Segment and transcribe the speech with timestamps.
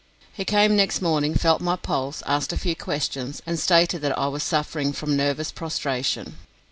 [0.33, 4.29] He came next morning, felt my pulse, asked a few questions, and stated that I
[4.29, 6.37] was suffering from nervous prostration.